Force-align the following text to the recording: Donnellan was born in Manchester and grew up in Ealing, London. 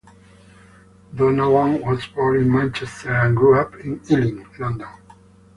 Donnellan 1.15 1.85
was 1.85 2.07
born 2.07 2.41
in 2.41 2.51
Manchester 2.51 3.13
and 3.13 3.37
grew 3.37 3.59
up 3.61 3.75
in 3.75 4.01
Ealing, 4.09 4.47
London. 4.57 4.89